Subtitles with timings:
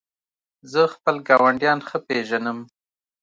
[0.71, 2.59] زه خپل ګاونډیان ښه پېژنم.